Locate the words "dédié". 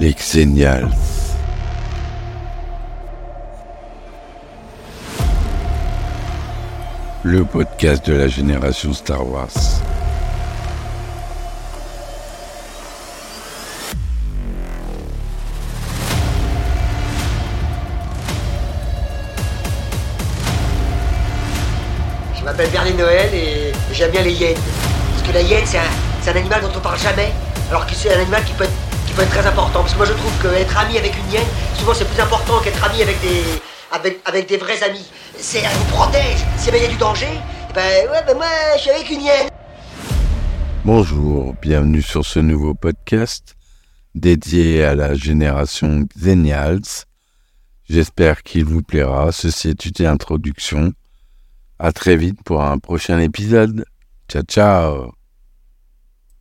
44.14-44.84